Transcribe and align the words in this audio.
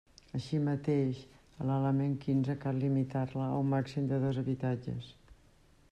Així 0.37 0.59
mateix, 0.67 1.19
a 1.59 1.67
l'element 1.71 2.15
quinze 2.25 2.57
cal 2.65 2.81
limitar-la 2.85 3.45
a 3.51 3.61
un 3.67 3.71
màxim 3.77 4.11
de 4.13 4.23
dos 4.25 4.41
habitatges. 4.45 5.15